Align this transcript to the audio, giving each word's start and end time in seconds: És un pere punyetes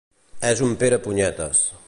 És 0.51 0.63
un 0.69 0.73
pere 0.85 1.01
punyetes 1.05 1.63